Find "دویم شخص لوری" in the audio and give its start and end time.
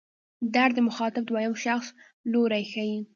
1.27-2.63